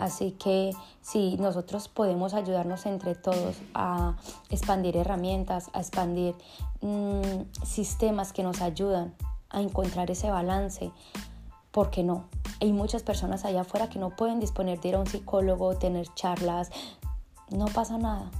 Así 0.00 0.32
que 0.32 0.74
si 1.02 1.36
nosotros 1.36 1.88
podemos 1.88 2.32
ayudarnos 2.32 2.86
entre 2.86 3.14
todos 3.14 3.56
a 3.74 4.16
expandir 4.48 4.96
herramientas, 4.96 5.68
a 5.74 5.80
expandir 5.80 6.34
mm, 6.80 7.42
sistemas 7.66 8.32
que 8.32 8.42
nos 8.42 8.62
ayudan 8.62 9.14
a 9.50 9.60
encontrar 9.60 10.10
ese 10.10 10.30
balance, 10.30 10.90
¿por 11.70 11.90
qué 11.90 12.02
no? 12.02 12.24
Hay 12.62 12.72
muchas 12.72 13.02
personas 13.02 13.44
allá 13.44 13.60
afuera 13.60 13.90
que 13.90 13.98
no 13.98 14.16
pueden 14.16 14.40
disponer 14.40 14.80
de 14.80 14.88
ir 14.88 14.94
a 14.94 15.00
un 15.00 15.06
psicólogo, 15.06 15.76
tener 15.76 16.06
charlas, 16.14 16.70
no 17.50 17.66
pasa 17.66 17.98
nada. 17.98 18.30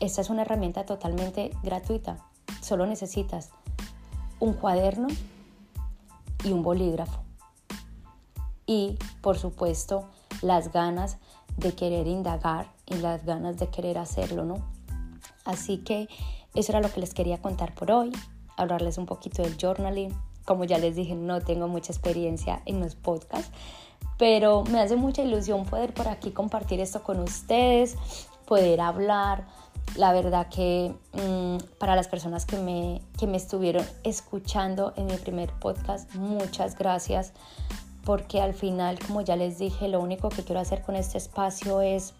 Esta 0.00 0.22
es 0.22 0.30
una 0.30 0.42
herramienta 0.42 0.86
totalmente 0.86 1.52
gratuita. 1.62 2.16
Solo 2.62 2.86
necesitas 2.86 3.50
un 4.40 4.54
cuaderno 4.54 5.06
y 6.44 6.52
un 6.52 6.62
bolígrafo. 6.62 7.20
Y, 8.66 8.96
por 9.20 9.38
supuesto, 9.38 10.04
las 10.42 10.72
ganas 10.72 11.18
de 11.56 11.72
querer 11.72 12.06
indagar 12.06 12.72
y 12.86 12.94
las 12.94 13.24
ganas 13.24 13.58
de 13.58 13.68
querer 13.68 13.98
hacerlo, 13.98 14.44
¿no? 14.44 14.64
Así 15.44 15.78
que 15.78 16.08
eso 16.54 16.72
era 16.72 16.80
lo 16.80 16.92
que 16.92 17.00
les 17.00 17.14
quería 17.14 17.40
contar 17.40 17.74
por 17.74 17.90
hoy, 17.90 18.12
hablarles 18.56 18.98
un 18.98 19.06
poquito 19.06 19.42
del 19.42 19.56
journaling. 19.56 20.14
Como 20.44 20.64
ya 20.64 20.78
les 20.78 20.96
dije, 20.96 21.14
no 21.14 21.40
tengo 21.40 21.68
mucha 21.68 21.92
experiencia 21.92 22.62
en 22.64 22.80
los 22.80 22.94
podcasts, 22.94 23.50
pero 24.18 24.64
me 24.64 24.80
hace 24.80 24.96
mucha 24.96 25.22
ilusión 25.22 25.64
poder 25.64 25.94
por 25.94 26.08
aquí 26.08 26.30
compartir 26.30 26.80
esto 26.80 27.02
con 27.02 27.20
ustedes, 27.20 27.96
poder 28.50 28.80
hablar. 28.80 29.46
La 29.94 30.12
verdad 30.12 30.48
que 30.48 30.92
mm, 31.12 31.78
para 31.78 31.94
las 31.94 32.08
personas 32.08 32.46
que 32.46 32.58
me, 32.58 33.00
que 33.16 33.28
me 33.28 33.36
estuvieron 33.36 33.86
escuchando 34.02 34.92
en 34.96 35.06
mi 35.06 35.16
primer 35.18 35.52
podcast, 35.60 36.12
muchas 36.16 36.76
gracias 36.76 37.32
porque 38.04 38.40
al 38.40 38.52
final, 38.54 38.98
como 39.06 39.20
ya 39.20 39.36
les 39.36 39.60
dije, 39.60 39.86
lo 39.86 40.00
único 40.00 40.30
que 40.30 40.42
quiero 40.42 40.60
hacer 40.60 40.82
con 40.82 40.96
este 40.96 41.16
espacio 41.16 41.80
es 41.80 42.12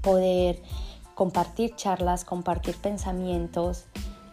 poder 0.00 0.60
compartir 1.14 1.76
charlas, 1.76 2.24
compartir 2.24 2.76
pensamientos, 2.78 3.84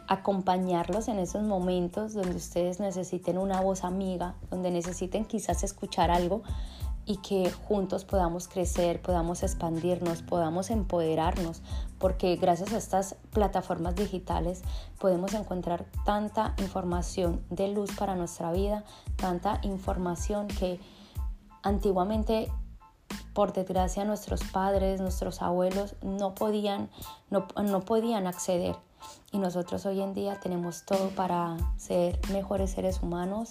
acompañarlos 0.07 1.09
en 1.09 1.19
esos 1.19 1.43
momentos 1.43 2.15
donde 2.15 2.37
ustedes 2.37 2.79
necesiten 2.79 3.37
una 3.37 3.61
voz 3.61 3.83
amiga, 3.83 4.33
donde 4.49 4.71
necesiten 4.71 5.25
quizás 5.25 5.63
escuchar 5.63 6.09
algo 6.09 6.41
y 7.09 7.17
que 7.17 7.49
juntos 7.49 8.05
podamos 8.05 8.47
crecer, 8.47 9.01
podamos 9.01 9.41
expandirnos, 9.41 10.21
podamos 10.21 10.69
empoderarnos, 10.69 11.63
porque 11.97 12.35
gracias 12.35 12.71
a 12.71 12.77
estas 12.77 13.15
plataformas 13.31 13.95
digitales 13.95 14.61
podemos 14.99 15.33
encontrar 15.33 15.87
tanta 16.05 16.53
información 16.59 17.43
de 17.49 17.69
luz 17.69 17.89
para 17.97 18.15
nuestra 18.15 18.51
vida, 18.51 18.83
tanta 19.15 19.59
información 19.63 20.47
que 20.49 20.79
antiguamente 21.63 22.51
por 23.33 23.53
desgracia 23.53 24.05
nuestros 24.05 24.43
padres, 24.43 25.01
nuestros 25.01 25.41
abuelos 25.41 25.95
no 26.03 26.35
podían, 26.35 26.91
no, 27.31 27.47
no 27.63 27.79
podían 27.79 28.27
acceder. 28.27 28.75
Y 29.31 29.39
nosotros 29.39 29.83
hoy 29.87 30.01
en 30.01 30.13
día 30.13 30.39
tenemos 30.39 30.85
todo 30.85 31.09
para 31.09 31.57
ser 31.77 32.19
mejores 32.31 32.69
seres 32.69 33.01
humanos, 33.01 33.49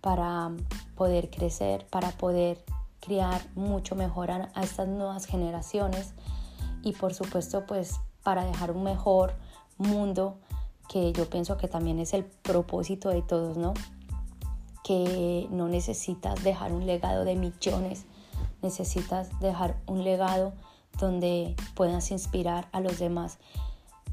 para 0.00 0.50
poder 0.94 1.28
crecer, 1.28 1.86
para 1.90 2.10
poder 2.12 2.64
criar 3.06 3.40
mucho 3.54 3.94
mejor 3.94 4.32
a, 4.32 4.50
estas 4.60 4.88
nuevas 4.88 5.26
generaciones 5.26 6.12
y 6.82 6.92
por 6.92 7.14
supuesto 7.14 7.64
pues 7.64 8.00
para 8.24 8.44
dejar 8.44 8.72
un 8.72 8.82
mejor 8.82 9.34
mundo 9.78 10.38
que 10.88 11.12
yo 11.12 11.30
pienso 11.30 11.56
que 11.56 11.68
también 11.68 12.00
es 12.00 12.14
el 12.14 12.24
propósito 12.24 13.10
de 13.10 13.22
todos, 13.22 13.56
¿no? 13.56 13.74
Que 14.82 15.46
no 15.50 15.68
necesitas 15.68 16.42
dejar 16.42 16.72
un 16.72 16.86
legado 16.86 17.24
de 17.24 17.36
millones, 17.36 18.06
necesitas 18.60 19.38
dejar 19.38 19.76
un 19.86 20.02
legado 20.02 20.52
donde 20.98 21.54
puedas 21.74 22.10
inspirar 22.10 22.68
a 22.72 22.80
los 22.80 22.98
demás. 22.98 23.38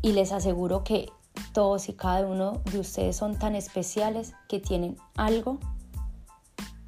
Y 0.03 0.11
les 0.11 0.31
aseguro 0.31 0.83
que 0.83 1.11
todos 1.53 1.89
y 1.89 1.93
cada 1.93 2.27
uno 2.27 2.61
de 2.71 2.79
ustedes 2.79 3.15
son 3.15 3.39
tan 3.39 3.55
especiales 3.55 4.33
que 4.47 4.59
tienen 4.59 4.97
algo 5.15 5.59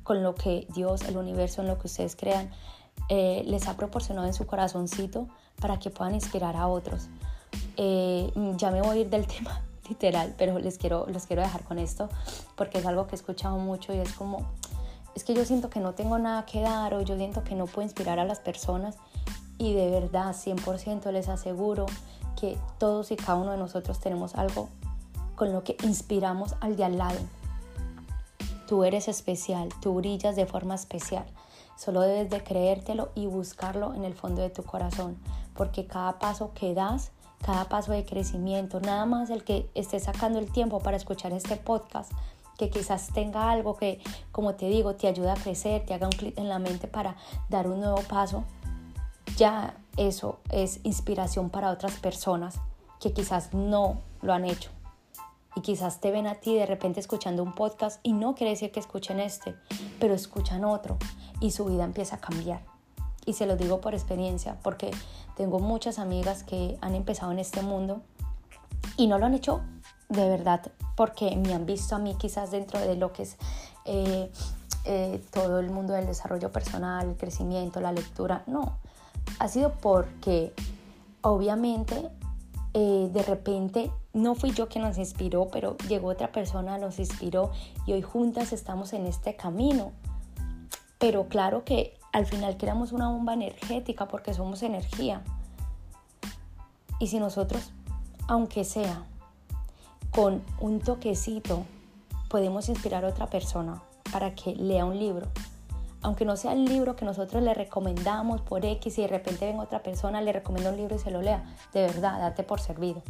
con 0.05 0.21
lo 0.21 0.35
que 0.35 0.67
Dios, 0.73 1.01
el 1.01 1.17
universo, 1.17 1.61
en 1.61 1.67
lo 1.67 1.79
que 1.79 1.87
ustedes 1.87 2.15
crean, 2.15 2.51
eh, 3.09 3.43
les 3.47 3.67
ha 3.67 3.75
proporcionado 3.75 4.27
en 4.27 4.35
su 4.35 4.45
corazoncito 4.45 5.27
para 5.59 5.79
que 5.79 5.89
puedan 5.89 6.13
inspirar 6.13 6.55
a 6.55 6.67
otros. 6.67 7.07
Eh, 7.75 8.31
ya 8.55 8.69
me 8.69 8.81
voy 8.81 8.97
a 8.97 9.01
ir 9.01 9.09
del 9.09 9.25
tema 9.35 9.63
literal, 9.89 10.35
pero 10.37 10.59
les 10.59 10.77
quiero, 10.77 11.07
les 11.07 11.25
quiero 11.25 11.41
dejar 11.41 11.63
con 11.63 11.79
esto 11.79 12.07
porque 12.55 12.77
es 12.77 12.85
algo 12.85 13.07
que 13.07 13.15
he 13.15 13.17
escuchado 13.17 13.57
mucho 13.57 13.93
y 13.93 13.97
es 13.97 14.13
como, 14.13 14.45
es 15.15 15.23
que 15.23 15.33
yo 15.33 15.43
siento 15.43 15.71
que 15.71 15.79
no 15.79 15.93
tengo 15.93 16.19
nada 16.19 16.45
que 16.45 16.61
dar 16.61 16.93
o 16.93 17.01
yo 17.01 17.17
siento 17.17 17.43
que 17.43 17.55
no 17.55 17.65
puedo 17.65 17.83
inspirar 17.83 18.19
a 18.19 18.25
las 18.25 18.39
personas 18.39 18.97
y 19.57 19.73
de 19.73 19.89
verdad 19.89 20.35
100% 20.35 21.11
les 21.11 21.29
aseguro 21.29 21.87
que 22.39 22.59
todos 22.77 23.11
y 23.11 23.15
cada 23.15 23.39
uno 23.39 23.51
de 23.51 23.57
nosotros 23.57 23.99
tenemos 23.99 24.35
algo 24.35 24.69
con 25.35 25.51
lo 25.51 25.63
que 25.63 25.77
inspiramos 25.83 26.55
al 26.61 26.75
de 26.75 26.83
al 26.83 26.97
lado. 26.97 27.19
Tú 28.67 28.83
eres 28.83 29.07
especial, 29.07 29.69
tú 29.79 29.93
brillas 29.95 30.35
de 30.35 30.47
forma 30.47 30.73
especial. 30.73 31.25
Solo 31.77 32.01
debes 32.01 32.29
de 32.29 32.43
creértelo 32.43 33.09
y 33.13 33.27
buscarlo 33.27 33.93
en 33.93 34.05
el 34.05 34.15
fondo 34.15 34.41
de 34.41 34.49
tu 34.49 34.63
corazón, 34.63 35.17
porque 35.55 35.85
cada 35.85 36.17
paso 36.17 36.51
que 36.55 36.73
das, 36.73 37.11
cada 37.45 37.65
paso 37.65 37.91
de 37.91 38.05
crecimiento, 38.05 38.79
nada 38.79 39.05
más 39.05 39.29
el 39.29 39.43
que 39.43 39.69
estés 39.75 40.03
sacando 40.03 40.39
el 40.39 40.51
tiempo 40.51 40.79
para 40.79 40.97
escuchar 40.97 41.31
este 41.33 41.57
podcast, 41.57 42.11
que 42.57 42.69
quizás 42.69 43.09
tenga 43.13 43.51
algo 43.51 43.75
que, 43.75 44.01
como 44.31 44.55
te 44.55 44.67
digo, 44.67 44.95
te 44.95 45.07
ayuda 45.07 45.33
a 45.33 45.37
crecer, 45.37 45.85
te 45.85 45.93
haga 45.93 46.07
un 46.07 46.13
clic 46.13 46.37
en 46.37 46.49
la 46.49 46.57
mente 46.57 46.87
para 46.87 47.17
dar 47.49 47.67
un 47.67 47.81
nuevo 47.81 48.01
paso, 48.09 48.45
ya 49.37 49.75
eso 49.97 50.39
es 50.49 50.79
inspiración 50.83 51.49
para 51.49 51.71
otras 51.71 51.99
personas 51.99 52.55
que 52.99 53.13
quizás 53.13 53.53
no 53.53 54.01
lo 54.21 54.33
han 54.33 54.45
hecho 54.45 54.74
y 55.55 55.61
quizás 55.61 55.99
te 55.99 56.11
ven 56.11 56.27
a 56.27 56.35
ti 56.35 56.55
de 56.55 56.65
repente 56.65 56.99
escuchando 56.99 57.41
un 57.41 57.53
podcast 57.53 57.99
y 58.03 58.13
no 58.13 58.35
quiere 58.35 58.51
decir 58.51 58.71
que 58.71 58.79
escuchen 58.79 59.19
este, 59.19 59.55
pero 59.99 60.13
escuchan 60.13 60.65
otro 60.65 60.97
y 61.39 61.51
su 61.51 61.65
vida 61.65 61.83
empieza 61.83 62.17
a 62.17 62.19
cambiar. 62.19 62.61
Y 63.25 63.33
se 63.33 63.47
lo 63.47 63.55
digo 63.55 63.81
por 63.81 63.95
experiencia, 63.95 64.59
porque 64.61 64.91
tengo 65.35 65.59
muchas 65.59 65.97
amigas 65.97 66.43
que 66.43 66.77
han 66.81 66.93
empezado 66.93 67.31
en 67.31 67.39
este 67.39 67.61
mundo 67.61 68.01
y 68.97 69.07
no 69.07 69.17
lo 69.17 69.25
han 69.25 69.33
hecho 69.33 69.61
de 70.09 70.29
verdad 70.29 70.71
porque 70.95 71.35
me 71.35 71.53
han 71.53 71.65
visto 71.65 71.95
a 71.95 71.99
mí 71.99 72.15
quizás 72.15 72.51
dentro 72.51 72.79
de 72.79 72.95
lo 72.95 73.11
que 73.11 73.23
es 73.23 73.37
eh, 73.85 74.31
eh, 74.85 75.23
todo 75.31 75.59
el 75.59 75.71
mundo 75.71 75.93
del 75.93 76.05
desarrollo 76.05 76.51
personal, 76.51 77.09
el 77.09 77.17
crecimiento, 77.17 77.81
la 77.81 77.91
lectura. 77.91 78.43
No, 78.45 78.77
ha 79.39 79.47
sido 79.47 79.73
porque 79.73 80.53
obviamente 81.21 82.09
eh, 82.73 83.09
de 83.11 83.23
repente 83.23 83.91
no 84.15 84.33
fui 84.33 84.51
yo 84.51 84.69
quien 84.69 84.85
nos 84.85 84.97
inspiró, 84.97 85.49
pero 85.51 85.75
llegó 85.89 86.07
otra 86.07 86.31
persona, 86.31 86.77
nos 86.77 86.99
inspiró 86.99 87.51
y 87.85 87.91
hoy 87.91 88.01
juntas 88.01 88.53
estamos 88.53 88.93
en 88.93 89.05
este 89.05 89.35
camino. 89.35 89.91
Pero 90.97 91.27
claro 91.27 91.65
que 91.65 91.99
al 92.13 92.25
final 92.25 92.55
creamos 92.55 92.93
una 92.93 93.09
bomba 93.09 93.33
energética 93.33 94.07
porque 94.07 94.33
somos 94.33 94.63
energía. 94.63 95.21
Y 96.97 97.07
si 97.07 97.19
nosotros, 97.19 97.73
aunque 98.29 98.63
sea 98.63 99.03
con 100.11 100.41
un 100.61 100.79
toquecito, 100.79 101.65
podemos 102.29 102.69
inspirar 102.69 103.03
a 103.03 103.09
otra 103.09 103.27
persona 103.27 103.83
para 104.13 104.33
que 104.33 104.55
lea 104.55 104.85
un 104.85 104.97
libro, 104.97 105.27
aunque 106.01 106.23
no 106.23 106.37
sea 106.37 106.53
el 106.53 106.63
libro 106.63 106.95
que 106.95 107.03
nosotros 107.03 107.43
le 107.43 107.53
recomendamos 107.53 108.39
por 108.39 108.63
X 108.63 108.97
y 108.97 109.01
de 109.01 109.09
repente 109.09 109.45
ven 109.45 109.59
otra 109.59 109.83
persona, 109.83 110.21
le 110.21 110.31
recomienda 110.31 110.69
un 110.69 110.77
libro 110.77 110.95
y 110.95 110.99
se 110.99 111.11
lo 111.11 111.21
lea, 111.21 111.43
de 111.73 111.81
verdad, 111.81 112.19
date 112.19 112.43
por 112.43 112.61
servido. 112.61 113.03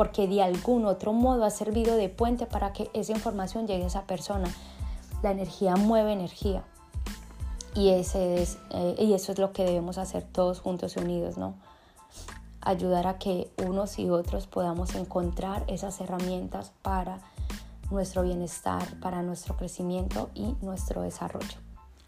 Porque 0.00 0.26
de 0.26 0.42
algún 0.42 0.86
otro 0.86 1.12
modo 1.12 1.44
ha 1.44 1.50
servido 1.50 1.94
de 1.94 2.08
puente 2.08 2.46
para 2.46 2.72
que 2.72 2.90
esa 2.94 3.12
información 3.12 3.66
llegue 3.66 3.84
a 3.84 3.88
esa 3.88 4.04
persona. 4.04 4.48
La 5.22 5.30
energía 5.30 5.76
mueve 5.76 6.14
energía. 6.14 6.64
Y, 7.74 7.90
ese 7.90 8.40
es, 8.40 8.56
eh, 8.70 8.96
y 8.98 9.12
eso 9.12 9.30
es 9.30 9.38
lo 9.38 9.52
que 9.52 9.66
debemos 9.66 9.98
hacer 9.98 10.22
todos 10.22 10.60
juntos 10.60 10.96
y 10.96 11.00
unidos, 11.00 11.36
¿no? 11.36 11.52
Ayudar 12.62 13.06
a 13.06 13.18
que 13.18 13.50
unos 13.58 13.98
y 13.98 14.08
otros 14.08 14.46
podamos 14.46 14.94
encontrar 14.94 15.64
esas 15.66 16.00
herramientas 16.00 16.72
para 16.80 17.18
nuestro 17.90 18.22
bienestar, 18.22 18.98
para 19.00 19.20
nuestro 19.20 19.54
crecimiento 19.58 20.30
y 20.34 20.56
nuestro 20.62 21.02
desarrollo. 21.02 21.58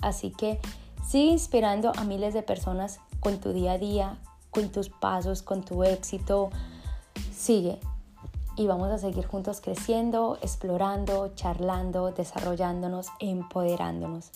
Así 0.00 0.30
que 0.30 0.62
sigue 1.06 1.32
inspirando 1.32 1.92
a 1.94 2.04
miles 2.04 2.32
de 2.32 2.42
personas 2.42 3.00
con 3.20 3.38
tu 3.38 3.52
día 3.52 3.72
a 3.72 3.78
día, 3.78 4.18
con 4.50 4.70
tus 4.70 4.88
pasos, 4.88 5.42
con 5.42 5.62
tu 5.62 5.84
éxito. 5.84 6.48
Sigue 7.34 7.78
y 8.56 8.66
vamos 8.66 8.90
a 8.90 8.98
seguir 8.98 9.26
juntos 9.26 9.60
creciendo, 9.60 10.38
explorando, 10.42 11.32
charlando, 11.34 12.12
desarrollándonos, 12.12 13.08
empoderándonos. 13.18 14.30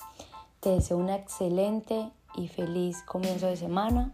Te 0.61 0.71
deseo 0.71 0.97
una 0.97 1.17
excelente 1.17 2.11
y 2.35 2.49
feliz 2.49 3.03
comienzo 3.03 3.47
de 3.47 3.57
semana. 3.57 4.13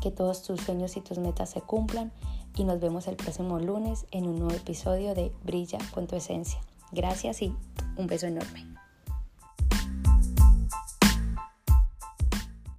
Que 0.00 0.10
todos 0.10 0.42
tus 0.42 0.60
sueños 0.60 0.96
y 0.96 1.00
tus 1.00 1.18
metas 1.18 1.50
se 1.50 1.60
cumplan 1.60 2.10
y 2.56 2.64
nos 2.64 2.80
vemos 2.80 3.06
el 3.06 3.16
próximo 3.16 3.58
lunes 3.58 4.06
en 4.10 4.26
un 4.26 4.38
nuevo 4.38 4.54
episodio 4.54 5.14
de 5.14 5.32
Brilla 5.44 5.78
con 5.92 6.06
tu 6.06 6.16
esencia. 6.16 6.60
Gracias 6.90 7.42
y 7.42 7.54
un 7.96 8.06
beso 8.06 8.26
enorme. 8.26 8.79